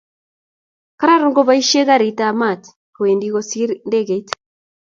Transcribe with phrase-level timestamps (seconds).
[0.99, 2.61] Kararan koboishe karit ab mat
[2.95, 4.27] kowendi kosir ndekeit